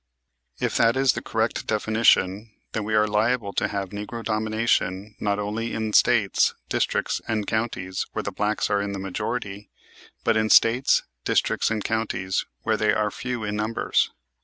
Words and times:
If 0.59 0.77
that 0.77 0.97
is 0.97 1.13
the 1.13 1.21
correct 1.21 1.67
definition 1.67 2.49
then 2.71 2.83
we 2.85 2.95
are 2.95 3.05
liable 3.05 3.53
to 3.53 3.67
have 3.67 3.89
"Negro 3.91 4.23
Domination" 4.25 5.15
not 5.19 5.37
only 5.37 5.75
in 5.75 5.93
States, 5.93 6.55
districts, 6.69 7.21
and 7.27 7.45
counties 7.45 8.07
where 8.13 8.23
the 8.23 8.31
blacks 8.31 8.71
are 8.71 8.81
in 8.81 8.93
the 8.93 8.97
majority, 8.97 9.69
but 10.23 10.35
in 10.35 10.49
States, 10.49 11.03
districts 11.23 11.69
and 11.69 11.83
counties 11.83 12.47
where 12.63 12.77
they 12.77 12.93
are 12.93 13.11
few 13.11 13.43
in 13.43 13.55
numbers. 13.55 14.09